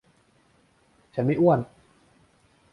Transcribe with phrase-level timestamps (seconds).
[1.13, 1.59] ฉันไม่อ้วน